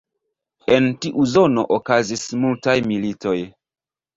En 0.77 0.87
tiu 1.03 1.27
zono 1.33 1.65
okazis 1.77 2.25
multaj 2.47 2.77
militoj. 2.93 3.39